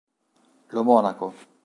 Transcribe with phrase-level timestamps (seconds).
[0.69, 1.35] Lo Monaco